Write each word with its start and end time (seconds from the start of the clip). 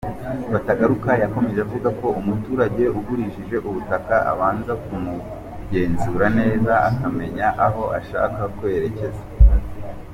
Batagaruka 0.51 1.09
yakomeje 1.21 1.59
avuga 1.67 1.89
ko 1.99 2.07
umuturage 2.19 2.83
ugurishije 2.97 3.55
ubutaka, 3.69 4.15
abanza 4.31 4.73
kumugenzura 4.83 6.25
neza 6.39 6.73
akamenya 6.89 7.47
aho 7.65 7.83
ashaka 7.99 8.41
kwerekeza. 8.57 9.23